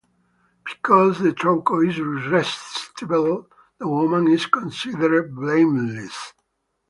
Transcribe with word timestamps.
Because 0.65 1.19
the 1.19 1.31
Trauco 1.31 1.87
is 1.87 1.99
irresistible, 1.99 3.47
the 3.77 3.87
woman 3.87 4.27
is 4.29 4.47
considered 4.47 5.35
blameless. 5.35 6.33